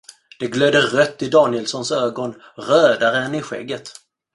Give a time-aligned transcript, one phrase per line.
[0.39, 3.91] Det glödde rött i Danielssons ögon, rödare än i skägget.